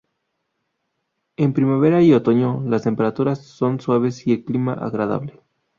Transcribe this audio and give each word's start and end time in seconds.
En 1.37 1.53
primavera 1.53 2.01
y 2.01 2.11
otoño 2.13 2.63
las 2.65 2.81
temperaturas 2.81 3.37
son 3.45 3.79
suaves 3.79 4.25
y 4.25 4.31
el 4.33 4.43
clima 4.43 4.73
agradable. 4.73 5.43